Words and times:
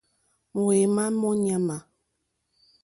Mǒémá 0.53 1.03
mó 1.19 1.29
ɲàmà. 1.43 1.77